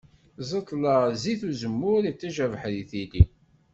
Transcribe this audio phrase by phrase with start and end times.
[0.43, 3.23] Ẓẓeṭla d zzit uzemmur, iṭij abeḥri tili.